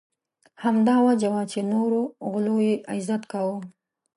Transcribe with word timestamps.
همدا 0.63 0.95
وجه 1.07 1.29
وه 1.33 1.43
چې 1.51 1.59
نورو 1.73 2.01
غلو 2.31 2.57
یې 2.67 2.73
عزت 2.93 3.21
کاوه. 3.31 3.57